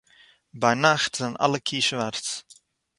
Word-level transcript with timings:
בײַ 0.61 0.77
נאַכט 0.83 1.13
זענען 1.17 1.39
אַלע 1.45 1.59
קי 1.67 1.77
שוואַרץ. 1.87 2.27